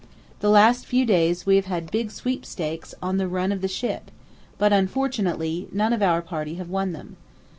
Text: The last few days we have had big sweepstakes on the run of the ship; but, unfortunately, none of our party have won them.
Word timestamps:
The 0.39 0.49
last 0.49 0.87
few 0.87 1.05
days 1.05 1.45
we 1.45 1.57
have 1.57 1.67
had 1.67 1.91
big 1.91 2.09
sweepstakes 2.09 2.95
on 3.03 3.17
the 3.17 3.27
run 3.27 3.51
of 3.51 3.61
the 3.61 3.67
ship; 3.67 4.09
but, 4.57 4.73
unfortunately, 4.73 5.67
none 5.71 5.93
of 5.93 6.01
our 6.01 6.23
party 6.23 6.55
have 6.55 6.69
won 6.71 6.91
them. 6.91 7.17